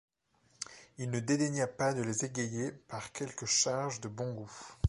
Il 0.97 1.11
ne 1.11 1.19
dédaigna 1.19 1.67
pas 1.67 1.93
de 1.93 2.01
les 2.01 2.25
égayer 2.25 2.71
par 2.71 3.11
quelques 3.11 3.45
charges 3.45 4.01
de 4.01 4.07
bon 4.09 4.33
goût. 4.33 4.51